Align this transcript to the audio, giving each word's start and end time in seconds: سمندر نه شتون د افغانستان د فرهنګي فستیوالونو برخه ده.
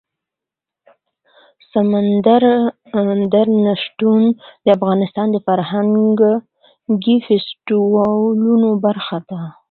سمندر 2.95 3.47
نه 3.65 3.73
شتون 3.83 4.21
د 4.63 4.65
افغانستان 4.77 5.27
د 5.31 5.37
فرهنګي 5.47 7.17
فستیوالونو 7.25 8.69
برخه 8.85 9.17
ده. 9.29 9.41